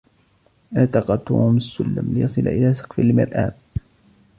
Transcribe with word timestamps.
ارتقى 0.77 1.17
توم 1.17 1.57
السلم 1.57 2.13
ليصل 2.13 2.41
إلى 2.41 2.73
سقف 2.73 2.99
المرآب. 2.99 3.53